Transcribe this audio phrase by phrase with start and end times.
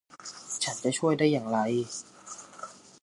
[0.63, 1.59] ฉันจะช่วยได้อย่างไร